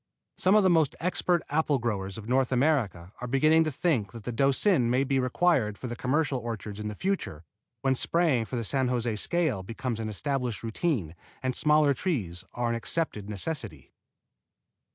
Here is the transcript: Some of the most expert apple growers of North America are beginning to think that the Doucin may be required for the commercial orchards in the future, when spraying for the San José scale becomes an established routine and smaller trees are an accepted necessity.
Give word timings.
Some 0.39 0.55
of 0.55 0.63
the 0.63 0.69
most 0.71 0.95
expert 0.99 1.43
apple 1.51 1.77
growers 1.77 2.17
of 2.17 2.27
North 2.27 2.51
America 2.51 3.13
are 3.21 3.27
beginning 3.27 3.63
to 3.65 3.71
think 3.71 4.13
that 4.13 4.23
the 4.23 4.31
Doucin 4.31 4.89
may 4.89 5.03
be 5.03 5.19
required 5.19 5.77
for 5.77 5.85
the 5.85 5.95
commercial 5.95 6.39
orchards 6.39 6.79
in 6.79 6.87
the 6.87 6.95
future, 6.95 7.43
when 7.81 7.93
spraying 7.93 8.45
for 8.45 8.55
the 8.55 8.63
San 8.63 8.87
José 8.87 9.19
scale 9.19 9.61
becomes 9.61 9.99
an 9.99 10.09
established 10.09 10.63
routine 10.63 11.13
and 11.43 11.55
smaller 11.55 11.93
trees 11.93 12.43
are 12.53 12.69
an 12.69 12.73
accepted 12.75 13.29
necessity. 13.29 13.93